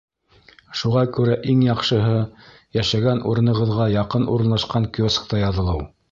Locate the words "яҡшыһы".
1.65-2.15